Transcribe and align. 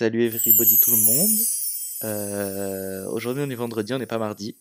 Salut 0.00 0.22
everybody 0.22 0.80
tout 0.80 0.92
le 0.92 0.96
monde. 0.96 1.38
Euh, 2.04 3.06
Aujourd'hui 3.10 3.42
on 3.46 3.50
est 3.50 3.54
vendredi, 3.54 3.92
on 3.92 3.98
n'est 3.98 4.06
pas 4.06 4.16
mardi. 4.16 4.56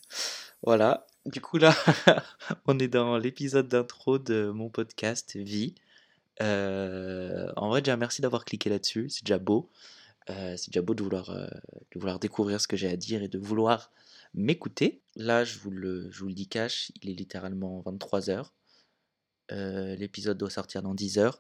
Voilà. 0.64 1.08
Du 1.26 1.40
coup 1.40 1.58
là, 1.58 1.74
on 2.66 2.78
est 2.78 2.90
dans 2.90 3.18
l'épisode 3.18 3.70
d'intro 3.70 4.20
de 4.20 4.52
mon 4.54 4.68
podcast 4.68 5.38
Vie. 5.38 5.76
Euh, 6.42 7.50
en 7.56 7.70
vrai 7.70 7.82
déjà 7.82 7.96
merci 7.96 8.22
d'avoir 8.22 8.44
cliqué 8.44 8.70
là-dessus, 8.70 9.10
c'est 9.10 9.24
déjà 9.24 9.40
beau. 9.40 9.70
Euh, 10.30 10.58
c'est 10.58 10.72
déjà 10.72 10.82
beau 10.82 10.94
de 10.94 11.04
vouloir, 11.04 12.20
découvrir 12.20 12.60
ce 12.60 12.68
que 12.68 12.76
j'ai 12.76 12.90
à 12.90 12.98
dire 12.98 13.24
et 13.24 13.30
de 13.30 13.40
vouloir 13.40 13.94
m'écouter. 14.34 15.00
Là 15.16 15.46
je 15.46 15.58
vous, 15.60 15.72
le, 15.72 16.12
je 16.12 16.20
vous 16.20 16.28
le 16.28 16.34
dis 16.34 16.50
cash, 16.50 16.92
il 17.02 17.12
est 17.12 17.14
littéralement 17.14 17.82
23h. 17.86 18.50
L'épisode 19.52 20.38
doit 20.38 20.50
sortir 20.50 20.82
dans 20.82 20.94
10h. 20.94 21.32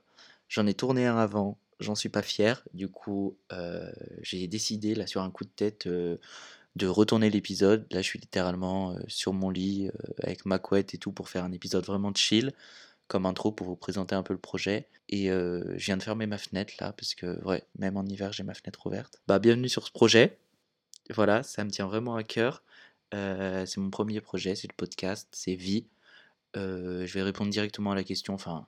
J'en 0.48 0.68
ai 0.68 0.74
tourné 0.74 1.06
un 1.06 1.18
avant, 1.18 1.60
j'en 1.80 1.96
suis 1.96 2.10
pas 2.10 2.22
fier. 2.22 2.64
Du 2.74 2.90
coup, 2.90 3.38
euh, 3.52 3.92
j'ai 4.22 4.48
décidé, 4.48 4.96
là, 4.96 5.08
sur 5.08 5.22
un 5.22 5.32
coup 5.32 5.46
de 5.46 5.50
tête, 5.50 5.88
euh, 5.88 6.18
de 6.76 6.88
retourner 6.88 7.30
l'épisode. 7.30 7.86
Là, 7.92 8.02
je 8.02 8.08
suis 8.08 8.20
littéralement 8.20 8.92
euh, 8.92 9.00
sur 9.08 9.34
mon 9.34 9.50
lit 9.50 9.90
avec 10.22 10.46
ma 10.46 10.60
couette 10.60 10.94
et 10.94 10.98
tout 10.98 11.12
pour 11.12 11.30
faire 11.30 11.44
un 11.44 11.52
épisode 11.52 11.86
vraiment 11.86 12.14
chill, 12.14 12.54
comme 13.08 13.26
intro 13.26 13.52
pour 13.52 13.68
vous 13.68 13.76
présenter 13.76 14.16
un 14.16 14.24
peu 14.24 14.34
le 14.34 14.40
projet. 14.40 14.88
Et 15.12 15.28
je 15.30 15.86
viens 15.86 15.98
de 15.98 16.04
fermer 16.04 16.28
ma 16.28 16.38
fenêtre 16.38 16.74
là, 16.80 16.94
parce 16.94 17.16
que, 17.16 17.44
ouais, 17.44 17.64
même 17.80 17.98
en 17.98 18.06
hiver, 18.06 18.32
j'ai 18.32 18.44
ma 18.44 18.54
fenêtre 18.54 18.86
ouverte. 18.86 19.20
Bah, 19.28 19.40
bienvenue 19.40 19.70
sur 19.70 19.88
ce 19.88 19.92
projet. 19.92 20.38
Voilà, 21.10 21.42
ça 21.42 21.64
me 21.64 21.72
tient 21.72 21.88
vraiment 21.88 22.16
à 22.16 22.24
cœur. 22.24 22.64
c'est 23.12 23.78
mon 23.78 23.90
premier 23.90 24.22
projet, 24.22 24.54
c'est 24.54 24.68
le 24.68 24.76
podcast, 24.76 25.28
c'est 25.32 25.56
Vie. 25.56 25.88
je 26.54 27.12
vais 27.12 27.24
répondre 27.24 27.50
directement 27.50 27.94
à 27.94 27.96
la 27.96 28.04
question, 28.04 28.36
enfin, 28.36 28.68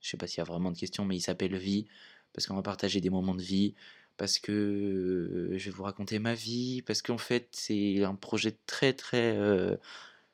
je 0.00 0.08
sais 0.08 0.16
pas 0.16 0.26
s'il 0.26 0.38
y 0.38 0.40
a 0.40 0.44
vraiment 0.44 0.70
de 0.70 0.78
questions, 0.78 1.04
mais 1.04 1.16
il 1.16 1.20
s'appelle 1.20 1.54
Vie, 1.56 1.86
parce 2.34 2.46
qu'on 2.46 2.56
va 2.56 2.62
partager 2.62 3.00
des 3.00 3.10
moments 3.10 3.34
de 3.34 3.42
vie, 3.42 3.74
parce 4.16 4.38
que 4.38 4.52
euh, 4.52 5.58
je 5.58 5.64
vais 5.66 5.70
vous 5.70 5.84
raconter 5.84 6.18
ma 6.18 6.34
vie, 6.34 6.82
parce 6.82 7.02
qu'en 7.02 7.18
fait 7.18 7.48
c'est 7.52 8.04
un 8.04 8.14
projet 8.14 8.56
très 8.66 8.92
très 8.92 9.36
euh, 9.36 9.76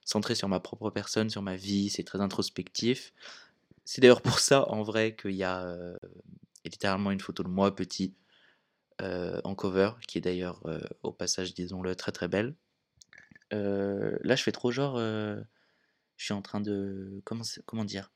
centré 0.04 0.34
sur 0.34 0.48
ma 0.48 0.60
propre 0.60 0.90
personne, 0.90 1.30
sur 1.30 1.42
ma 1.42 1.56
vie, 1.56 1.90
c'est 1.90 2.04
très 2.04 2.20
introspectif. 2.20 3.12
C'est 3.84 4.00
d'ailleurs 4.00 4.22
pour 4.22 4.40
ça 4.40 4.68
en 4.70 4.82
vrai 4.82 5.14
qu'il 5.16 5.32
y 5.32 5.44
a 5.44 5.62
euh, 5.64 5.96
littéralement 6.64 7.10
une 7.10 7.20
photo 7.20 7.42
de 7.42 7.48
moi 7.48 7.74
petit 7.74 8.14
en 9.44 9.54
cover, 9.54 9.92
qui 10.06 10.18
est 10.18 10.20
d'ailleurs 10.20 10.62
au 11.02 11.10
passage 11.10 11.54
disons-le 11.54 11.96
très 11.96 12.12
très 12.12 12.28
belle. 12.28 12.54
là 13.50 14.36
je 14.36 14.42
fais 14.42 14.52
trop 14.52 14.70
genre, 14.70 14.98
je 14.98 15.44
suis 16.18 16.34
en 16.34 16.42
train 16.42 16.60
de... 16.60 17.22
Comment, 17.24 17.44
comment 17.64 17.84
dire 17.86 18.10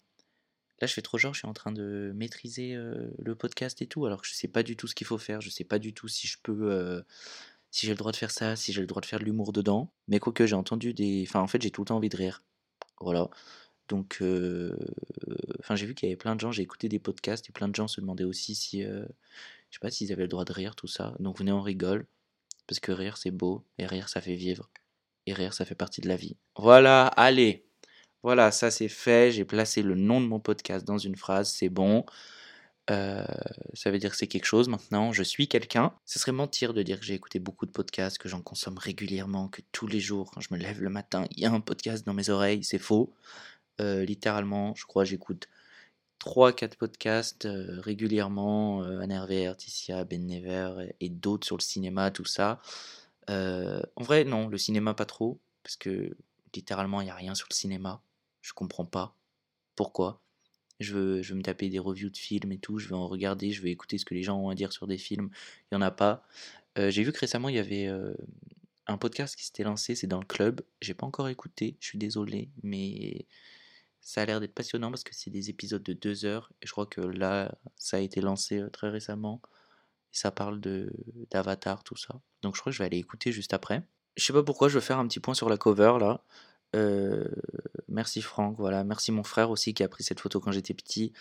Là, 0.80 0.86
je 0.86 0.92
fais 0.92 1.02
trop 1.02 1.18
genre, 1.18 1.34
je 1.34 1.38
suis 1.38 1.48
en 1.48 1.52
train 1.52 1.72
de 1.72 2.12
maîtriser 2.14 2.74
le 2.74 3.34
podcast 3.34 3.80
et 3.82 3.86
tout, 3.86 4.06
alors 4.06 4.22
que 4.22 4.28
je 4.28 4.34
sais 4.34 4.48
pas 4.48 4.62
du 4.62 4.76
tout 4.76 4.86
ce 4.86 4.94
qu'il 4.94 5.06
faut 5.06 5.18
faire, 5.18 5.40
je 5.40 5.50
sais 5.50 5.64
pas 5.64 5.78
du 5.78 5.94
tout 5.94 6.08
si 6.08 6.26
je 6.26 6.38
peux, 6.42 7.04
si 7.70 7.86
j'ai 7.86 7.92
le 7.92 7.98
droit 7.98 8.12
de 8.12 8.16
faire 8.16 8.30
ça, 8.30 8.56
si 8.56 8.72
j'ai 8.72 8.80
le 8.80 8.86
droit 8.86 9.00
de 9.00 9.06
faire 9.06 9.18
de 9.18 9.24
l'humour 9.24 9.52
dedans. 9.52 9.92
Mais 10.08 10.18
quoique, 10.18 10.46
j'ai 10.46 10.56
entendu 10.56 10.94
des. 10.94 11.24
Enfin, 11.28 11.40
en 11.40 11.46
fait, 11.46 11.62
j'ai 11.62 11.70
tout 11.70 11.82
le 11.82 11.86
temps 11.86 11.96
envie 11.96 12.08
de 12.08 12.16
rire. 12.16 12.42
Voilà. 13.00 13.30
Donc, 13.88 14.22
enfin, 15.60 15.76
j'ai 15.76 15.86
vu 15.86 15.94
qu'il 15.94 16.08
y 16.08 16.12
avait 16.12 16.16
plein 16.16 16.34
de 16.34 16.40
gens, 16.40 16.52
j'ai 16.52 16.62
écouté 16.62 16.88
des 16.88 16.98
podcasts 16.98 17.48
et 17.48 17.52
plein 17.52 17.68
de 17.68 17.74
gens 17.74 17.88
se 17.88 18.00
demandaient 18.00 18.24
aussi 18.24 18.54
si. 18.54 18.82
je 18.82 19.06
sais 19.70 19.78
pas 19.80 19.90
s'ils 19.90 20.12
avaient 20.12 20.22
le 20.22 20.28
droit 20.28 20.44
de 20.44 20.52
rire, 20.52 20.74
tout 20.76 20.86
ça. 20.88 21.14
Donc, 21.20 21.38
venez, 21.38 21.52
on 21.52 21.62
rigole. 21.62 22.06
Parce 22.66 22.80
que 22.80 22.92
rire, 22.92 23.16
c'est 23.16 23.30
beau. 23.30 23.64
Et 23.78 23.86
rire, 23.86 24.08
ça 24.08 24.20
fait 24.20 24.36
vivre. 24.36 24.70
Et 25.26 25.32
rire, 25.32 25.52
ça 25.52 25.64
fait 25.64 25.74
partie 25.74 26.00
de 26.00 26.08
la 26.08 26.16
vie. 26.16 26.36
Voilà, 26.56 27.06
allez! 27.06 27.63
Voilà, 28.24 28.50
ça 28.52 28.70
c'est 28.70 28.88
fait. 28.88 29.30
J'ai 29.32 29.44
placé 29.44 29.82
le 29.82 29.94
nom 29.94 30.18
de 30.18 30.26
mon 30.26 30.40
podcast 30.40 30.86
dans 30.86 30.96
une 30.96 31.14
phrase, 31.14 31.52
c'est 31.52 31.68
bon. 31.68 32.06
Euh, 32.90 33.22
ça 33.74 33.90
veut 33.90 33.98
dire 33.98 34.10
que 34.10 34.16
c'est 34.16 34.26
quelque 34.28 34.46
chose 34.46 34.68
maintenant. 34.68 35.12
Je 35.12 35.22
suis 35.22 35.46
quelqu'un. 35.46 35.92
Ce 36.06 36.18
serait 36.18 36.32
mentir 36.32 36.72
de 36.72 36.82
dire 36.82 36.98
que 36.98 37.04
j'ai 37.04 37.12
écouté 37.12 37.38
beaucoup 37.38 37.66
de 37.66 37.70
podcasts, 37.70 38.16
que 38.16 38.30
j'en 38.30 38.40
consomme 38.40 38.78
régulièrement, 38.78 39.48
que 39.48 39.60
tous 39.72 39.86
les 39.86 40.00
jours, 40.00 40.30
quand 40.32 40.40
je 40.40 40.54
me 40.54 40.58
lève 40.58 40.80
le 40.82 40.88
matin, 40.88 41.26
il 41.32 41.40
y 41.40 41.44
a 41.44 41.52
un 41.52 41.60
podcast 41.60 42.06
dans 42.06 42.14
mes 42.14 42.30
oreilles. 42.30 42.64
C'est 42.64 42.78
faux. 42.78 43.12
Euh, 43.82 44.06
littéralement, 44.06 44.74
je 44.74 44.86
crois, 44.86 45.04
j'écoute 45.04 45.48
3-4 46.20 46.76
podcasts 46.78 47.44
euh, 47.44 47.80
régulièrement. 47.82 48.82
NRV, 49.06 49.54
Ticia, 49.58 50.04
Ben 50.04 50.26
Never 50.26 50.94
et, 51.00 51.10
d'autres 51.10 51.46
sur 51.46 51.58
le 51.58 51.62
cinéma, 51.62 52.10
tout 52.10 52.24
ça. 52.24 52.60
en 53.28 54.02
vrai, 54.02 54.24
non, 54.24 54.48
le 54.48 54.56
cinéma 54.58 54.94
pas 54.94 55.06
trop. 55.06 55.38
Parce 55.62 55.76
que 55.76 56.16
littéralement, 56.54 57.02
il 57.02 57.04
n'y 57.04 57.10
a 57.10 57.14
rien 57.14 57.34
sur 57.34 57.48
le 57.50 57.54
cinéma. 57.54 58.00
Je 58.44 58.52
comprends 58.52 58.84
pas. 58.84 59.16
Pourquoi 59.74 60.22
je 60.80 60.92
veux, 60.92 61.34
me 61.34 61.42
taper 61.42 61.70
des 61.70 61.78
reviews 61.78 62.10
de 62.10 62.16
films 62.16 62.52
et 62.52 62.58
tout, 62.58 62.78
je 62.78 62.88
vais 62.88 62.94
en 62.94 63.08
regarder, 63.08 63.52
je 63.52 63.62
vais 63.62 63.70
écouter 63.70 63.96
ce 63.96 64.04
que 64.04 64.12
les 64.12 64.22
gens 64.22 64.38
ont 64.38 64.50
à 64.50 64.54
dire 64.54 64.72
sur 64.72 64.86
des 64.86 64.98
films. 64.98 65.30
Il 65.70 65.76
n'y 65.76 65.82
en 65.82 65.86
a 65.86 65.90
pas. 65.90 66.26
Euh, 66.78 66.90
j'ai 66.90 67.02
vu 67.04 67.12
que 67.12 67.18
récemment, 67.18 67.48
il 67.48 67.54
y 67.54 67.60
avait 67.60 67.86
euh, 67.86 68.12
un 68.86 68.98
podcast 68.98 69.34
qui 69.34 69.44
s'était 69.44 69.62
lancé, 69.62 69.94
c'est 69.94 70.06
dans 70.06 70.20
le 70.20 70.26
club. 70.26 70.60
J'ai 70.82 70.92
pas 70.92 71.06
encore 71.06 71.28
écouté, 71.28 71.76
je 71.80 71.86
suis 71.86 71.98
désolé, 71.98 72.50
mais 72.62 73.26
ça 74.02 74.22
a 74.22 74.26
l'air 74.26 74.40
d'être 74.40 74.54
passionnant 74.54 74.90
parce 74.90 75.04
que 75.04 75.14
c'est 75.14 75.30
des 75.30 75.48
épisodes 75.48 75.82
de 75.82 75.94
deux 75.94 76.26
heures. 76.26 76.52
Je 76.62 76.70
crois 76.72 76.86
que 76.86 77.00
là, 77.00 77.56
ça 77.76 77.96
a 77.96 78.00
été 78.00 78.20
lancé 78.20 78.58
euh, 78.60 78.68
très 78.68 78.90
récemment. 78.90 79.40
Ça 80.12 80.30
parle 80.30 80.60
de 80.60 80.92
d'Avatar, 81.30 81.82
tout 81.82 81.96
ça. 81.96 82.20
Donc 82.42 82.56
je 82.56 82.60
crois 82.60 82.70
que 82.70 82.74
je 82.74 82.82
vais 82.82 82.86
aller 82.86 82.98
écouter 82.98 83.32
juste 83.32 83.54
après. 83.54 83.82
Je 84.16 84.24
sais 84.24 84.32
pas 84.32 84.42
pourquoi, 84.44 84.68
je 84.68 84.74
veux 84.74 84.80
faire 84.80 84.98
un 84.98 85.08
petit 85.08 85.20
point 85.20 85.34
sur 85.34 85.48
la 85.48 85.56
cover 85.56 85.96
là. 86.00 86.22
Euh, 86.74 87.24
merci 87.88 88.20
Franck, 88.22 88.56
voilà. 88.58 88.84
Merci 88.84 89.12
mon 89.12 89.22
frère 89.22 89.50
aussi 89.50 89.74
qui 89.74 89.82
a 89.82 89.88
pris 89.88 90.04
cette 90.04 90.20
photo 90.20 90.40
quand 90.40 90.52
j'étais 90.52 90.74
petit. 90.74 91.12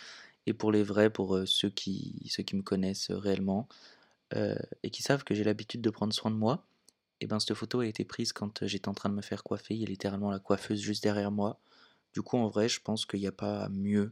Et 0.45 0.53
pour 0.53 0.71
les 0.71 0.83
vrais, 0.83 1.09
pour 1.09 1.35
euh, 1.35 1.45
ceux, 1.45 1.69
qui, 1.69 2.29
me 2.53 2.61
connaissent 2.61 3.11
réellement 3.11 3.67
euh, 4.35 4.55
et 4.83 4.89
qui 4.89 5.03
savent 5.03 5.23
que 5.23 5.35
j'ai 5.35 5.43
l'habitude 5.43 5.81
de 5.81 5.89
prendre 5.89 6.13
soin 6.13 6.31
de 6.31 6.35
moi, 6.35 6.65
et 7.21 7.25
eh 7.25 7.27
ben 7.27 7.39
cette 7.39 7.53
photo 7.53 7.79
a 7.79 7.87
été 7.87 8.03
prise 8.03 8.33
quand 8.33 8.65
j'étais 8.65 8.89
en 8.89 8.93
train 8.93 9.09
de 9.09 9.15
me 9.15 9.21
faire 9.21 9.43
coiffer. 9.43 9.75
Il 9.75 9.81
y 9.81 9.83
a 9.85 9.87
littéralement 9.87 10.31
la 10.31 10.39
coiffeuse 10.39 10.81
juste 10.81 11.03
derrière 11.03 11.31
moi. 11.31 11.59
Du 12.13 12.21
coup, 12.21 12.37
en 12.37 12.49
vrai, 12.49 12.67
je 12.67 12.81
pense 12.81 13.05
qu'il 13.05 13.21
n'y 13.21 13.27
a 13.27 13.31
pas 13.31 13.69
mieux 13.69 14.11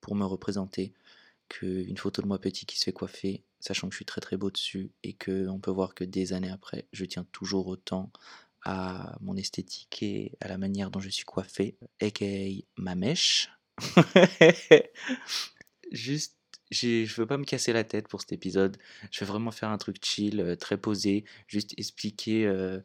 pour 0.00 0.14
me 0.14 0.24
représenter 0.24 0.94
qu'une 1.48 1.96
photo 1.98 2.22
de 2.22 2.26
moi 2.28 2.40
petit 2.40 2.64
qui 2.64 2.78
se 2.78 2.84
fait 2.84 2.92
coiffer, 2.92 3.42
sachant 3.58 3.88
que 3.88 3.92
je 3.92 3.98
suis 3.98 4.04
très 4.06 4.20
très 4.22 4.36
beau 4.36 4.50
dessus 4.50 4.90
et 5.02 5.14
qu'on 5.14 5.58
peut 5.60 5.70
voir 5.70 5.94
que 5.94 6.04
des 6.04 6.32
années 6.32 6.50
après, 6.50 6.86
je 6.92 7.04
tiens 7.04 7.26
toujours 7.32 7.66
autant 7.66 8.10
à 8.62 9.16
mon 9.20 9.36
esthétique 9.36 10.02
et 10.02 10.32
à 10.40 10.48
la 10.48 10.58
manière 10.58 10.90
dont 10.90 11.00
je 11.00 11.08
suis 11.08 11.24
coiffé, 11.24 11.76
aka 12.00 12.26
ma 12.76 12.94
mèche. 12.94 13.50
Juste, 15.92 16.36
je 16.70 17.14
veux 17.14 17.26
pas 17.26 17.38
me 17.38 17.44
casser 17.44 17.72
la 17.72 17.84
tête 17.84 18.08
pour 18.08 18.20
cet 18.20 18.32
épisode. 18.32 18.76
Je 19.10 19.20
vais 19.20 19.26
vraiment 19.26 19.50
faire 19.50 19.70
un 19.70 19.78
truc 19.78 20.04
chill, 20.04 20.40
euh, 20.40 20.56
très 20.56 20.76
posé, 20.76 21.24
juste 21.48 21.72
expliquer 21.78 22.46
euh, 22.46 22.80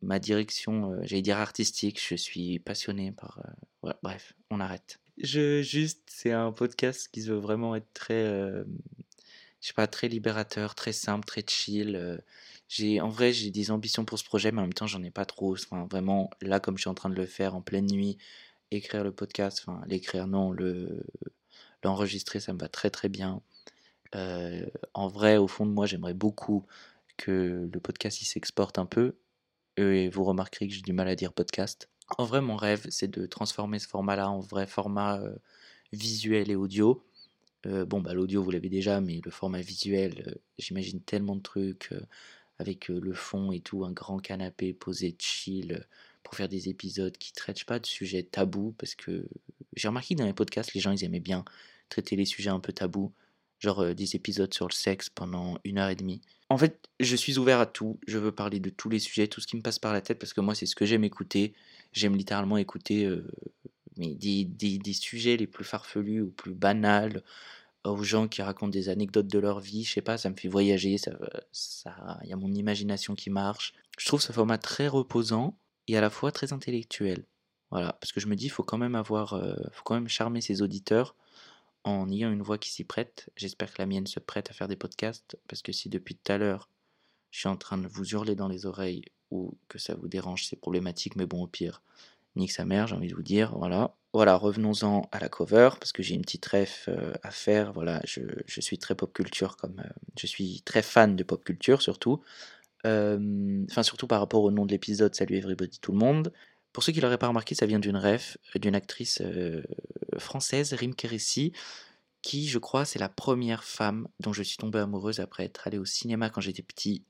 ma 0.00 0.18
direction, 0.18 0.92
euh, 0.92 1.00
j'allais 1.02 1.22
dire 1.22 1.38
artistique. 1.38 2.00
Je 2.00 2.14
suis 2.14 2.60
passionné 2.60 3.12
par. 3.12 3.42
bref, 4.02 4.34
on 4.50 4.60
arrête. 4.60 5.00
Je 5.18 5.60
juste, 5.60 6.02
c'est 6.06 6.32
un 6.32 6.52
podcast 6.52 7.08
qui 7.12 7.20
veut 7.20 7.36
vraiment 7.36 7.74
être 7.74 7.92
très, 7.92 8.24
je 9.60 9.68
sais 9.68 9.74
pas, 9.74 9.86
très 9.86 10.08
libérateur, 10.08 10.74
très 10.74 10.92
simple, 10.92 11.26
très 11.26 11.44
chill 11.46 12.20
j'ai 12.70 13.00
en 13.00 13.08
vrai 13.08 13.32
j'ai 13.32 13.50
des 13.50 13.72
ambitions 13.72 14.04
pour 14.04 14.18
ce 14.18 14.24
projet 14.24 14.52
mais 14.52 14.60
en 14.60 14.62
même 14.62 14.72
temps 14.72 14.86
j'en 14.86 15.02
ai 15.02 15.10
pas 15.10 15.26
trop. 15.26 15.54
Enfin 15.54 15.86
vraiment 15.90 16.30
là 16.40 16.60
comme 16.60 16.76
je 16.78 16.82
suis 16.82 16.88
en 16.88 16.94
train 16.94 17.10
de 17.10 17.16
le 17.16 17.26
faire 17.26 17.56
en 17.56 17.62
pleine 17.62 17.86
nuit 17.86 18.16
écrire 18.70 19.02
le 19.04 19.12
podcast 19.12 19.64
enfin 19.66 19.82
l'écrire 19.88 20.28
non 20.28 20.52
le 20.52 21.02
l'enregistrer 21.82 22.38
ça 22.40 22.52
me 22.54 22.58
va 22.60 22.68
très 22.68 22.90
très 22.90 23.08
bien. 23.08 23.42
Euh, 24.14 24.66
en 24.94 25.08
vrai 25.08 25.36
au 25.36 25.48
fond 25.48 25.66
de 25.66 25.72
moi 25.72 25.86
j'aimerais 25.86 26.14
beaucoup 26.14 26.64
que 27.16 27.68
le 27.72 27.80
podcast 27.80 28.22
il 28.22 28.26
s'exporte 28.26 28.78
un 28.78 28.86
peu. 28.86 29.16
Et 29.76 30.08
vous 30.08 30.24
remarquerez 30.24 30.68
que 30.68 30.74
j'ai 30.74 30.82
du 30.82 30.92
mal 30.92 31.08
à 31.08 31.16
dire 31.16 31.32
podcast. 31.32 31.88
En 32.18 32.24
vrai 32.24 32.40
mon 32.40 32.56
rêve 32.56 32.86
c'est 32.90 33.08
de 33.08 33.26
transformer 33.26 33.80
ce 33.80 33.88
format 33.88 34.14
là 34.14 34.30
en 34.30 34.40
vrai 34.40 34.68
format 34.68 35.18
euh, 35.20 35.34
visuel 35.92 36.50
et 36.52 36.56
audio 36.56 37.04
bon 37.64 38.00
bah 38.00 38.14
l'audio 38.14 38.42
vous 38.42 38.50
l'avez 38.50 38.68
déjà 38.68 39.00
mais 39.00 39.20
le 39.24 39.30
format 39.30 39.60
visuel 39.60 40.38
j'imagine 40.58 41.00
tellement 41.00 41.36
de 41.36 41.42
trucs 41.42 41.92
avec 42.60 42.88
le 42.88 43.14
fond 43.14 43.52
et 43.52 43.60
tout, 43.60 43.84
un 43.86 43.92
grand 43.92 44.18
canapé 44.18 44.74
posé 44.74 45.16
chill 45.18 45.86
pour 46.22 46.34
faire 46.34 46.48
des 46.48 46.68
épisodes 46.68 47.16
qui 47.16 47.32
traitent 47.32 47.64
pas 47.64 47.78
de 47.78 47.86
sujets 47.86 48.22
tabous 48.22 48.74
parce 48.76 48.94
que 48.94 49.26
j'ai 49.76 49.88
remarqué 49.88 50.14
dans 50.14 50.26
les 50.26 50.34
podcasts, 50.34 50.74
les 50.74 50.80
gens 50.80 50.92
ils 50.92 51.02
aimaient 51.02 51.20
bien 51.20 51.44
traiter 51.88 52.16
les 52.16 52.26
sujets 52.26 52.50
un 52.50 52.60
peu 52.60 52.74
tabous, 52.74 53.12
genre 53.60 53.94
des 53.94 54.14
épisodes 54.14 54.52
sur 54.52 54.68
le 54.68 54.74
sexe 54.74 55.08
pendant 55.08 55.58
une 55.64 55.78
heure 55.78 55.88
et 55.88 55.96
demie. 55.96 56.20
En 56.50 56.58
fait, 56.58 56.86
je 57.00 57.16
suis 57.16 57.38
ouvert 57.38 57.60
à 57.60 57.66
tout, 57.66 57.98
je 58.06 58.18
veux 58.18 58.32
parler 58.32 58.60
de 58.60 58.68
tous 58.68 58.90
les 58.90 58.98
sujets, 58.98 59.26
tout 59.26 59.40
ce 59.40 59.46
qui 59.46 59.56
me 59.56 59.62
passe 59.62 59.78
par 59.78 59.94
la 59.94 60.02
tête 60.02 60.18
parce 60.18 60.34
que 60.34 60.42
moi 60.42 60.54
c'est 60.54 60.66
ce 60.66 60.76
que 60.76 60.84
j'aime 60.84 61.04
écouter. 61.04 61.54
J'aime 61.92 62.14
littéralement 62.14 62.58
écouter 62.58 63.08
mais 64.00 64.14
des, 64.14 64.44
des, 64.44 64.78
des, 64.78 64.92
sujets 64.94 65.36
les 65.36 65.46
plus 65.46 65.64
farfelus 65.64 66.22
ou 66.22 66.30
plus 66.30 66.54
banals, 66.54 67.22
aux 67.84 68.02
gens 68.02 68.28
qui 68.28 68.42
racontent 68.42 68.70
des 68.70 68.88
anecdotes 68.88 69.28
de 69.28 69.38
leur 69.38 69.60
vie, 69.60 69.84
je 69.84 69.92
sais 69.92 70.02
pas, 70.02 70.18
ça 70.18 70.30
me 70.30 70.36
fait 70.36 70.48
voyager, 70.48 70.98
ça, 70.98 71.12
ça, 71.52 72.18
il 72.24 72.30
y 72.30 72.32
a 72.32 72.36
mon 72.36 72.52
imagination 72.52 73.14
qui 73.14 73.30
marche. 73.30 73.74
Je 73.98 74.06
trouve 74.06 74.20
ce 74.20 74.32
format 74.32 74.58
très 74.58 74.88
reposant 74.88 75.56
et 75.86 75.96
à 75.96 76.00
la 76.00 76.10
fois 76.10 76.32
très 76.32 76.52
intellectuel. 76.52 77.24
Voilà, 77.70 77.92
parce 77.94 78.12
que 78.12 78.20
je 78.20 78.26
me 78.26 78.36
dis, 78.36 78.48
faut 78.48 78.64
quand 78.64 78.78
même 78.78 78.94
avoir, 78.96 79.34
euh, 79.34 79.54
faut 79.72 79.84
quand 79.84 79.94
même 79.94 80.08
charmer 80.08 80.40
ses 80.40 80.62
auditeurs 80.62 81.14
en 81.84 82.10
ayant 82.10 82.32
une 82.32 82.42
voix 82.42 82.58
qui 82.58 82.70
s'y 82.70 82.84
prête. 82.84 83.30
J'espère 83.36 83.72
que 83.72 83.80
la 83.80 83.86
mienne 83.86 84.06
se 84.06 84.18
prête 84.18 84.50
à 84.50 84.54
faire 84.54 84.68
des 84.68 84.76
podcasts, 84.76 85.38
parce 85.46 85.62
que 85.62 85.72
si 85.72 85.88
depuis 85.88 86.16
tout 86.16 86.32
à 86.32 86.38
l'heure, 86.38 86.68
je 87.30 87.40
suis 87.40 87.48
en 87.48 87.56
train 87.56 87.78
de 87.78 87.86
vous 87.86 88.10
hurler 88.10 88.34
dans 88.34 88.48
les 88.48 88.66
oreilles 88.66 89.04
ou 89.30 89.56
que 89.68 89.78
ça 89.78 89.94
vous 89.94 90.08
dérange, 90.08 90.46
c'est 90.46 90.56
problématique, 90.56 91.16
mais 91.16 91.26
bon, 91.26 91.44
au 91.44 91.46
pire, 91.46 91.82
nique 92.40 92.52
sa 92.52 92.64
mère, 92.64 92.86
j'ai 92.86 92.96
envie 92.96 93.08
de 93.08 93.14
vous 93.14 93.22
dire, 93.22 93.56
voilà. 93.56 93.94
Voilà, 94.12 94.34
revenons-en 94.34 95.08
à 95.12 95.20
la 95.20 95.28
cover, 95.28 95.70
parce 95.78 95.92
que 95.92 96.02
j'ai 96.02 96.16
une 96.16 96.22
petite 96.22 96.44
ref 96.46 96.88
euh, 96.88 97.12
à 97.22 97.30
faire, 97.30 97.72
voilà, 97.72 98.02
je, 98.04 98.22
suis 98.46 98.76
très 98.76 98.96
pop 98.96 99.12
culture, 99.12 99.56
comme 99.56 99.78
euh, 99.78 99.88
je 100.18 100.26
suis 100.26 100.62
très 100.62 100.82
fan 100.82 101.14
de 101.14 101.22
pop 101.22 101.44
culture 101.44 101.80
surtout, 101.80 102.20
euh, 102.86 103.64
enfin 103.70 103.84
surtout 103.84 104.08
par 104.08 104.18
rapport 104.18 104.42
au 104.42 104.50
nom 104.50 104.66
de 104.66 104.72
l'épisode 104.72 105.14
Salut 105.14 105.36
Everybody 105.36 105.78
tout 105.78 105.92
le 105.92 105.98
monde. 105.98 106.32
Pour 106.72 106.82
ceux 106.82 106.92
qui 106.92 107.00
l'auraient 107.00 107.18
pas 107.18 107.28
remarqué, 107.28 107.54
ça 107.54 107.66
vient 107.66 107.78
d'une 107.78 107.96
ref, 107.96 108.36
d'une 108.56 108.74
actrice 108.74 109.22
française, 110.18 110.72
Rim 110.72 110.94
Kéressi, 110.94 111.52
qui, 112.22 112.48
je 112.48 112.58
crois, 112.58 112.84
c'est 112.84 112.98
la 112.98 113.08
première 113.08 113.64
femme 113.64 114.08
dont 114.20 114.32
je 114.32 114.42
suis 114.42 114.56
tombée 114.56 114.78
amoureuse 114.78 115.20
après 115.20 115.44
être 115.44 115.66
allée 115.66 115.78
au 115.78 115.84
cinéma 115.84 116.30
quand 116.30 116.40
j'étais 116.40 116.62
petit. 116.62 117.04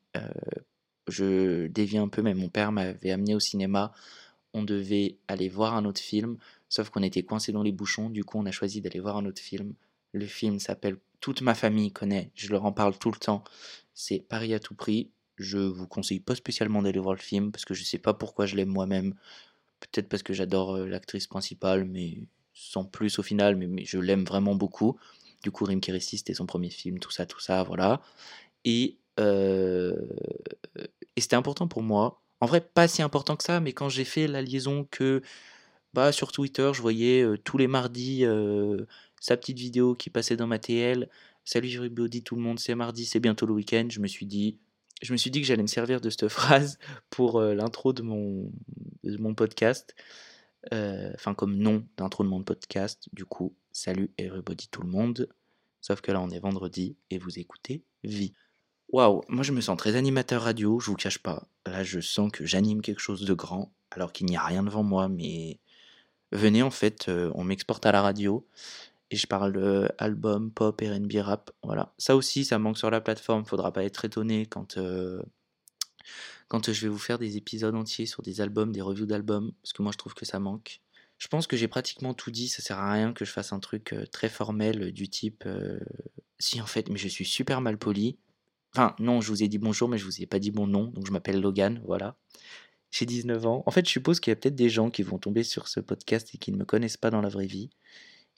je 1.08 1.66
dévie 1.66 1.98
un 1.98 2.08
peu, 2.08 2.22
mais 2.22 2.34
mon 2.34 2.48
père 2.48 2.72
m'avait 2.72 3.10
amené 3.10 3.34
au 3.34 3.40
cinéma 3.40 3.92
on 4.52 4.62
devait 4.62 5.18
aller 5.28 5.48
voir 5.48 5.74
un 5.74 5.84
autre 5.84 6.00
film, 6.00 6.36
sauf 6.68 6.90
qu'on 6.90 7.02
était 7.02 7.22
coincé 7.22 7.52
dans 7.52 7.62
les 7.62 7.72
bouchons, 7.72 8.10
du 8.10 8.24
coup 8.24 8.38
on 8.38 8.46
a 8.46 8.50
choisi 8.50 8.80
d'aller 8.80 9.00
voir 9.00 9.16
un 9.16 9.26
autre 9.26 9.40
film. 9.40 9.74
Le 10.12 10.26
film 10.26 10.58
s'appelle 10.58 10.98
Toute 11.20 11.42
ma 11.42 11.54
famille 11.54 11.92
connaît, 11.92 12.30
je 12.34 12.50
leur 12.50 12.64
en 12.64 12.72
parle 12.72 12.98
tout 12.98 13.10
le 13.10 13.18
temps, 13.18 13.44
c'est 13.94 14.20
Paris 14.20 14.54
à 14.54 14.60
tout 14.60 14.74
prix. 14.74 15.10
Je 15.36 15.58
vous 15.58 15.86
conseille 15.86 16.20
pas 16.20 16.34
spécialement 16.34 16.82
d'aller 16.82 17.00
voir 17.00 17.14
le 17.14 17.20
film 17.20 17.50
parce 17.50 17.64
que 17.64 17.74
je 17.74 17.82
sais 17.82 17.98
pas 17.98 18.12
pourquoi 18.12 18.46
je 18.46 18.56
l'aime 18.56 18.68
moi-même. 18.68 19.14
Peut-être 19.80 20.08
parce 20.08 20.22
que 20.22 20.34
j'adore 20.34 20.76
euh, 20.76 20.86
l'actrice 20.86 21.26
principale, 21.26 21.84
mais 21.86 22.18
sans 22.52 22.84
plus 22.84 23.18
au 23.18 23.22
final, 23.22 23.56
mais, 23.56 23.84
je 23.84 23.98
l'aime 23.98 24.24
vraiment 24.24 24.54
beaucoup. 24.54 24.98
Du 25.42 25.50
coup, 25.50 25.64
Rim 25.64 25.80
Kérissi, 25.80 26.18
c'était 26.18 26.34
son 26.34 26.44
premier 26.44 26.68
film, 26.68 26.98
tout 26.98 27.10
ça, 27.10 27.24
tout 27.24 27.40
ça, 27.40 27.62
voilà. 27.62 28.02
Et, 28.66 28.98
euh, 29.18 29.96
et 31.16 31.20
c'était 31.20 31.36
important 31.36 31.68
pour 31.68 31.82
moi 31.82 32.22
en 32.40 32.46
vrai, 32.46 32.60
pas 32.60 32.88
si 32.88 33.02
important 33.02 33.36
que 33.36 33.44
ça, 33.44 33.60
mais 33.60 33.72
quand 33.72 33.88
j'ai 33.88 34.04
fait 34.04 34.26
la 34.26 34.42
liaison 34.42 34.86
que 34.90 35.22
bah, 35.94 36.12
sur 36.12 36.32
Twitter, 36.32 36.70
je 36.74 36.80
voyais 36.82 37.24
tous 37.44 37.58
les 37.58 37.66
mardis 37.66 38.24
sa 39.20 39.36
petite 39.36 39.58
vidéo 39.58 39.94
qui 39.94 40.10
passait 40.10 40.36
dans 40.36 40.46
ma 40.46 40.58
TL. 40.58 41.08
Salut 41.44 41.68
everybody, 41.68 42.22
tout 42.22 42.36
le 42.36 42.42
monde, 42.42 42.58
c'est 42.58 42.74
mardi, 42.74 43.04
c'est 43.04 43.20
bientôt 43.20 43.46
le 43.46 43.52
week-end. 43.52 43.88
Je 43.90 44.00
me 44.00 44.06
suis 44.06 44.26
dit, 44.26 44.58
je 45.02 45.12
me 45.12 45.16
suis 45.16 45.30
dit 45.30 45.40
que 45.40 45.46
j'allais 45.46 45.62
me 45.62 45.68
servir 45.68 46.00
de 46.00 46.10
cette 46.10 46.28
phrase 46.28 46.78
pour 47.10 47.40
l'intro 47.40 47.92
de 47.92 48.02
mon, 48.02 48.50
podcast. 49.34 49.94
Enfin, 50.72 51.34
comme 51.34 51.56
nom 51.56 51.84
d'intro 51.96 52.24
de 52.24 52.28
mon 52.28 52.42
podcast. 52.42 53.08
Du 53.12 53.24
coup, 53.24 53.54
salut 53.72 54.10
everybody, 54.18 54.68
tout 54.68 54.82
le 54.82 54.88
monde. 54.88 55.28
Sauf 55.80 56.00
que 56.00 56.12
là, 56.12 56.20
on 56.20 56.30
est 56.30 56.40
vendredi 56.40 56.96
et 57.10 57.18
vous 57.18 57.38
écoutez 57.38 57.82
Vie. 58.04 58.32
Waouh, 58.92 59.22
moi 59.28 59.44
je 59.44 59.52
me 59.52 59.60
sens 59.60 59.76
très 59.76 59.94
animateur 59.94 60.42
radio, 60.42 60.80
je 60.80 60.90
vous 60.90 60.96
cache 60.96 61.18
pas. 61.18 61.46
Là, 61.64 61.84
je 61.84 62.00
sens 62.00 62.30
que 62.32 62.44
j'anime 62.44 62.82
quelque 62.82 63.00
chose 63.00 63.24
de 63.24 63.34
grand, 63.34 63.72
alors 63.92 64.12
qu'il 64.12 64.26
n'y 64.26 64.36
a 64.36 64.42
rien 64.42 64.64
devant 64.64 64.82
moi, 64.82 65.08
mais 65.08 65.60
venez 66.32 66.62
en 66.62 66.70
fait, 66.70 67.08
euh, 67.08 67.30
on 67.36 67.44
m'exporte 67.44 67.86
à 67.86 67.92
la 67.92 68.02
radio 68.02 68.46
et 69.10 69.16
je 69.16 69.26
parle 69.28 69.56
euh, 69.58 69.88
album, 69.98 70.50
pop, 70.50 70.80
R&B, 70.80 71.12
rap. 71.20 71.52
Voilà, 71.62 71.94
ça 71.98 72.16
aussi, 72.16 72.44
ça 72.44 72.58
manque 72.58 72.78
sur 72.78 72.90
la 72.90 73.00
plateforme. 73.00 73.44
Faudra 73.44 73.72
pas 73.72 73.84
être 73.84 74.04
étonné 74.04 74.46
quand 74.46 74.76
euh, 74.78 75.22
quand 76.48 76.72
je 76.72 76.80
vais 76.82 76.88
vous 76.88 76.98
faire 76.98 77.18
des 77.18 77.36
épisodes 77.36 77.74
entiers 77.76 78.06
sur 78.06 78.22
des 78.22 78.40
albums, 78.40 78.72
des 78.72 78.82
reviews 78.82 79.06
d'albums, 79.06 79.52
parce 79.62 79.72
que 79.72 79.82
moi 79.82 79.92
je 79.92 79.98
trouve 79.98 80.14
que 80.14 80.24
ça 80.26 80.40
manque. 80.40 80.80
Je 81.18 81.28
pense 81.28 81.46
que 81.46 81.56
j'ai 81.56 81.68
pratiquement 81.68 82.14
tout 82.14 82.32
dit. 82.32 82.48
Ça 82.48 82.62
sert 82.62 82.78
à 82.78 82.92
rien 82.92 83.12
que 83.12 83.24
je 83.24 83.30
fasse 83.30 83.52
un 83.52 83.60
truc 83.60 83.94
très 84.10 84.28
formel 84.28 84.92
du 84.92 85.08
type. 85.08 85.44
Si 86.38 86.60
en 86.60 86.66
fait, 86.66 86.88
mais 86.88 86.98
je 86.98 87.08
suis 87.08 87.26
super 87.26 87.60
mal 87.60 87.78
poli. 87.78 88.18
Enfin, 88.74 88.94
non, 88.98 89.20
je 89.20 89.28
vous 89.28 89.42
ai 89.42 89.48
dit 89.48 89.58
bonjour, 89.58 89.88
mais 89.88 89.98
je 89.98 90.04
vous 90.04 90.22
ai 90.22 90.26
pas 90.26 90.38
dit 90.38 90.52
mon 90.52 90.66
nom, 90.66 90.84
donc 90.88 91.06
je 91.06 91.12
m'appelle 91.12 91.40
Logan, 91.40 91.82
voilà. 91.86 92.16
J'ai 92.90 93.06
19 93.06 93.46
ans. 93.46 93.62
En 93.66 93.70
fait, 93.70 93.86
je 93.86 93.90
suppose 93.90 94.20
qu'il 94.20 94.30
y 94.30 94.32
a 94.32 94.36
peut-être 94.36 94.54
des 94.54 94.68
gens 94.68 94.90
qui 94.90 95.02
vont 95.02 95.18
tomber 95.18 95.44
sur 95.44 95.68
ce 95.68 95.80
podcast 95.80 96.34
et 96.34 96.38
qui 96.38 96.52
ne 96.52 96.56
me 96.56 96.64
connaissent 96.64 96.96
pas 96.96 97.10
dans 97.10 97.20
la 97.20 97.28
vraie 97.28 97.46
vie. 97.46 97.70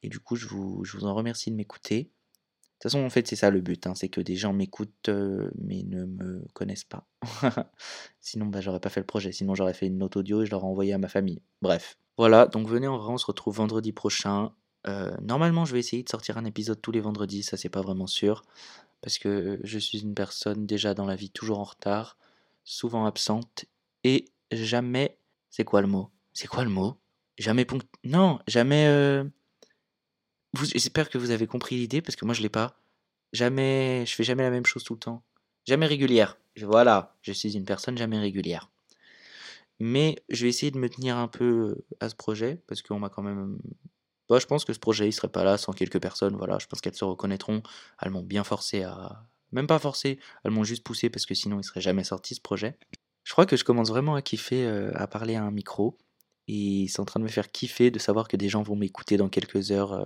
Et 0.03 0.09
du 0.09 0.19
coup, 0.19 0.37
je 0.37 0.47
vous, 0.47 0.85
en 1.03 1.15
remercie 1.15 1.51
de 1.51 1.57
m'écouter. 1.57 2.05
De 2.05 2.89
toute 2.89 2.93
façon, 2.93 3.05
en 3.05 3.11
fait, 3.11 3.27
c'est 3.29 3.37
ça 3.37 3.51
le 3.51 3.61
but, 3.61 3.87
hein, 3.87 3.95
c'est 3.95 4.09
que 4.09 4.21
des 4.21 4.35
gens 4.35 4.53
m'écoutent 4.53 5.09
euh, 5.09 5.51
mais 5.57 5.85
ne 5.85 6.05
me 6.05 6.45
connaissent 6.53 6.85
pas. 6.85 7.07
Sinon, 8.21 8.47
bah, 8.47 8.61
j'aurais 8.61 8.81
pas 8.81 8.89
fait 8.89 9.01
le 9.01 9.07
projet. 9.07 9.33
Sinon, 9.33 9.55
j'aurais 9.55 9.75
fait 9.75 9.87
une 9.87 9.99
note 9.99 10.17
audio 10.17 10.43
et 10.43 10.47
je 10.47 10.51
l'aurais 10.51 10.67
envoyé 10.67 10.93
à 10.93 10.99
ma 10.99 11.09
famille. 11.09 11.41
Bref. 11.63 11.97
Voilà, 12.19 12.47
donc 12.47 12.69
venez 12.69 12.89
en 12.89 12.99
vrai, 12.99 13.13
on 13.13 13.19
se 13.19 13.27
retrouve 13.27 13.57
vendredi 13.57 13.93
prochain. 13.93 14.53
Euh, 14.89 15.17
normalement, 15.23 15.65
je 15.65 15.73
vais 15.73 15.79
essayer 15.79 16.03
de 16.03 16.09
sortir 16.09 16.37
un 16.37 16.45
épisode 16.45 16.81
tous 16.83 16.91
les 16.91 17.01
vendredis, 17.01 17.45
ça 17.45 17.57
c'est 17.57 17.69
pas 17.69 17.81
vraiment 17.81 18.09
sûr 18.09 18.43
parce 19.03 19.19
que 19.19 19.61
je 19.65 19.79
suis 19.79 19.99
une 19.99 20.15
personne 20.15 20.65
déjà 20.67 20.95
dans 20.95 21.07
la 21.07 21.17
vie 21.17 21.31
toujours 21.31 21.59
en 21.59 21.65
retard, 21.65 22.17
souvent 22.65 23.05
absente, 23.05 23.67
et 24.05 24.25
jamais... 24.51 25.19
C'est 25.51 25.65
quoi 25.65 25.83
le 25.83 25.89
mot? 25.89 26.11
C'est 26.33 26.47
quoi 26.47 26.65
le 26.65 26.71
mot? 26.71 26.97
Jamais 27.39 27.65
punct... 27.65 27.87
Non, 28.05 28.39
jamais... 28.47 29.23
J'espère 30.63 31.11
que 31.11 31.19
vous 31.19 31.31
avez 31.31 31.47
compris 31.47 31.77
l'idée, 31.77 32.01
parce 32.01 32.17
que 32.17 32.25
moi 32.25 32.35
je 32.35 32.43
l'ai 32.43 32.49
pas. 32.49 32.81
Jamais... 33.33 34.05
Je 34.07 34.15
fais 34.15 34.25
jamais 34.25 34.45
la 34.45 34.51
même 34.51 34.67
chose 34.67 34.85
tout 34.85 34.95
le 34.95 35.01
temps. 35.01 35.23
Jamais 35.67 35.87
régulière. 35.87 36.39
Voilà, 36.61 37.17
je 37.23 37.33
suis 37.33 37.57
une 37.57 37.65
personne 37.65 37.99
jamais 37.99 38.19
régulière. 38.19 38.71
Mais 39.81 40.23
je 40.29 40.45
vais 40.45 40.49
essayer 40.49 40.71
de 40.71 40.79
me 40.79 40.89
tenir 40.89 41.17
un 41.17 41.29
peu 41.29 41.83
à 41.99 42.09
ce 42.09 42.15
projet, 42.15 42.63
parce 42.69 42.83
qu'on 42.83 43.01
m'a 43.01 43.09
quand 43.09 43.23
même 43.23 43.59
bah, 44.29 44.39
je 44.39 44.47
pense 44.47 44.65
que 44.65 44.73
ce 44.73 44.79
projet 44.79 45.09
il 45.09 45.13
serait 45.13 45.29
pas 45.29 45.45
là 45.45 45.59
sans 45.59 45.73
quelques 45.73 46.01
personnes. 46.01 46.37
Voilà, 46.37 46.59
je 46.59 46.67
pense 46.67 46.81
qu'elles 46.81 46.95
se 46.95 47.05
reconnaîtront. 47.05 47.63
Elles 48.01 48.11
m'ont 48.11 48.23
bien 48.23 48.45
forcé 48.45 48.83
à, 48.83 49.27
même 49.53 49.67
pas 49.67 49.79
forcé, 49.79 50.19
elles 50.45 50.51
m'ont 50.51 50.65
juste 50.65 50.83
poussé 50.83 51.11
parce 51.11 51.27
que 51.27 51.35
sinon 51.35 51.61
il 51.61 51.65
serait 51.65 51.81
jamais 51.81 52.05
sorti 52.05 52.35
ce 52.35 52.41
projet. 52.41 52.79
Je 53.25 53.33
crois 53.33 53.47
que 53.47 53.57
je 53.57 53.65
commence 53.65 53.89
vraiment 53.89 54.15
à 54.15 54.23
kiffer 54.23 54.67
euh, 54.67 54.91
à 54.95 55.07
parler 55.07 55.37
à 55.37 55.45
un 55.45 55.51
micro 55.51 55.97
et 56.49 56.87
c'est 56.89 57.01
en 57.01 57.05
train 57.05 57.21
de 57.21 57.25
me 57.25 57.31
faire 57.31 57.53
kiffer 57.53 57.91
de 57.91 57.99
savoir 57.99 58.27
que 58.27 58.37
des 58.37 58.49
gens 58.49 58.63
vont 58.63 58.75
m'écouter 58.75 59.17
dans 59.17 59.29
quelques 59.29 59.71
heures 59.71 59.93
euh, 59.93 60.05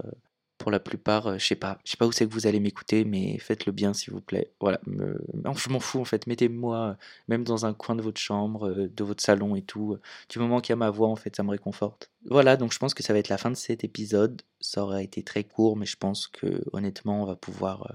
pour 0.67 0.73
la 0.73 0.81
plupart, 0.81 1.29
euh, 1.29 1.39
je 1.39 1.47
sais 1.47 1.55
pas, 1.55 1.79
je 1.85 1.93
sais 1.93 1.97
pas 1.97 2.09
où 2.09 2.11
c'est 2.11 2.27
que 2.27 2.33
vous 2.33 2.49
allez 2.49 2.59
m'écouter, 2.59 3.05
mais 3.05 3.39
faites-le 3.39 3.71
bien 3.71 3.95
s'il 3.95 4.13
vous 4.13 4.21
plaît. 4.21 4.51
Voilà, 4.61 4.81
je 4.85 5.71
m'en 5.71 5.79
fous 5.79 6.01
en 6.01 6.05
fait, 6.05 6.27
mettez-moi 6.27 6.77
euh, 6.77 6.95
même 7.29 7.45
dans 7.45 7.67
un 7.67 7.73
coin 7.73 7.95
de 7.95 8.03
votre 8.03 8.19
chambre, 8.21 8.69
euh, 8.69 8.89
de 8.89 9.05
votre 9.05 9.23
salon 9.23 9.55
et 9.55 9.63
tout. 9.63 9.97
Du 10.29 10.41
moment 10.41 10.61
qu'il 10.61 10.71
y 10.71 10.73
a 10.73 10.77
ma 10.77 10.91
voix, 10.91 11.07
en 11.07 11.15
fait, 11.15 11.37
ça 11.37 11.45
me 11.45 11.51
réconforte. 11.51 12.11
Voilà, 12.29 12.57
donc 12.57 12.73
je 12.73 12.81
pense 12.81 12.95
que 12.95 13.05
ça 13.05 13.13
va 13.13 13.21
être 13.21 13.29
la 13.29 13.39
fin 13.39 13.53
de 13.53 13.55
cet 13.55 13.85
épisode. 13.85 14.43
Ça 14.59 14.83
aurait 14.83 15.05
été 15.05 15.23
très 15.23 15.45
court, 15.45 15.77
mais 15.77 15.87
je 15.87 15.97
pense 15.97 16.27
que 16.27 16.61
honnêtement, 16.73 17.23
on 17.23 17.27
va 17.27 17.37
pouvoir, 17.37 17.89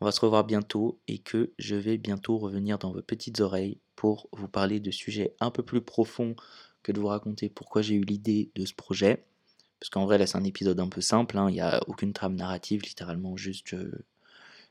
on 0.00 0.06
va 0.06 0.10
se 0.10 0.20
revoir 0.20 0.42
bientôt 0.42 0.98
et 1.06 1.18
que 1.18 1.52
je 1.60 1.76
vais 1.76 1.98
bientôt 1.98 2.36
revenir 2.38 2.80
dans 2.80 2.90
vos 2.90 3.02
petites 3.02 3.38
oreilles 3.38 3.78
pour 3.94 4.28
vous 4.32 4.48
parler 4.48 4.80
de 4.80 4.90
sujets 4.90 5.36
un 5.38 5.52
peu 5.52 5.62
plus 5.62 5.82
profonds 5.82 6.34
que 6.82 6.90
de 6.90 6.98
vous 6.98 7.06
raconter 7.06 7.48
pourquoi 7.48 7.80
j'ai 7.80 7.94
eu 7.94 8.02
l'idée 8.02 8.50
de 8.56 8.64
ce 8.66 8.74
projet. 8.74 9.24
Parce 9.80 9.88
qu'en 9.88 10.04
vrai, 10.04 10.18
là, 10.18 10.26
c'est 10.26 10.36
un 10.36 10.44
épisode 10.44 10.78
un 10.78 10.88
peu 10.88 11.00
simple. 11.00 11.38
Hein. 11.38 11.48
Il 11.48 11.54
n'y 11.54 11.60
a 11.60 11.80
aucune 11.88 12.12
trame 12.12 12.36
narrative, 12.36 12.82
littéralement, 12.82 13.36
juste 13.36 13.74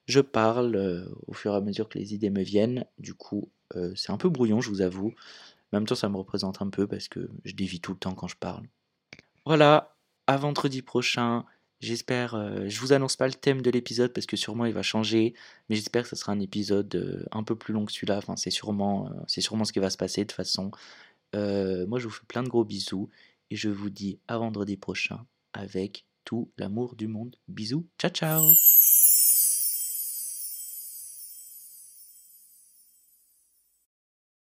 je, 0.05 0.19
parle 0.21 0.75
euh, 0.75 1.05
au 1.27 1.33
fur 1.33 1.53
et 1.53 1.55
à 1.55 1.61
mesure 1.61 1.89
que 1.89 1.97
les 1.97 2.13
idées 2.13 2.29
me 2.29 2.43
viennent. 2.43 2.85
Du 2.99 3.15
coup, 3.15 3.49
euh, 3.75 3.91
c'est 3.95 4.11
un 4.11 4.17
peu 4.17 4.29
brouillon, 4.29 4.61
je 4.61 4.69
vous 4.69 4.81
avoue. 4.81 5.13
En 5.71 5.77
même 5.77 5.85
temps, 5.85 5.95
ça 5.95 6.09
me 6.09 6.17
représente 6.17 6.61
un 6.61 6.69
peu 6.69 6.87
parce 6.87 7.07
que 7.07 7.29
je 7.43 7.53
dévie 7.53 7.79
tout 7.79 7.93
le 7.93 7.97
temps 7.97 8.13
quand 8.13 8.27
je 8.27 8.35
parle. 8.35 8.63
Voilà, 9.45 9.95
à 10.27 10.37
vendredi 10.37 10.81
prochain. 10.81 11.45
J'espère, 11.79 12.35
euh, 12.35 12.65
je 12.67 12.79
vous 12.79 12.91
annonce 12.93 13.15
pas 13.15 13.27
le 13.27 13.33
thème 13.33 13.61
de 13.61 13.71
l'épisode 13.71 14.11
parce 14.11 14.25
que 14.25 14.35
sûrement 14.35 14.65
il 14.65 14.73
va 14.73 14.81
changer, 14.81 15.33
mais 15.69 15.75
j'espère 15.75 16.03
que 16.03 16.09
ce 16.09 16.15
sera 16.15 16.33
un 16.33 16.39
épisode 16.39 17.25
un 17.31 17.43
peu 17.43 17.55
plus 17.55 17.73
long 17.73 17.85
que 17.85 17.91
celui-là. 17.91 18.17
Enfin, 18.17 18.35
c'est 18.35 18.51
sûrement, 18.51 19.09
c'est 19.27 19.41
sûrement 19.41 19.63
ce 19.63 19.71
qui 19.73 19.79
va 19.79 19.89
se 19.89 19.97
passer 19.97 20.21
de 20.21 20.27
toute 20.27 20.35
façon. 20.35 20.71
moi, 21.33 21.99
je 21.99 22.05
vous 22.05 22.09
fais 22.09 22.25
plein 22.27 22.43
de 22.43 22.49
gros 22.49 22.65
bisous 22.65 23.09
et 23.49 23.55
je 23.55 23.69
vous 23.69 23.89
dis 23.89 24.19
à 24.27 24.37
vendredi 24.37 24.77
prochain 24.77 25.25
avec 25.53 26.05
tout 26.23 26.51
l'amour 26.57 26.95
du 26.95 27.07
monde. 27.07 27.35
Bisous, 27.47 27.87
ciao 27.97 28.11
ciao 28.11 28.49